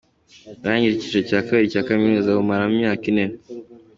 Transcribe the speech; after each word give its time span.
Urangije 0.63 0.95
icyiciro 0.97 1.21
cya 1.29 1.41
kabiri 1.45 1.71
cya 1.73 1.85
kaminuza 1.87 2.27
awumaramo 2.29 2.73
imyaka 2.75 3.03
ine. 3.11 3.25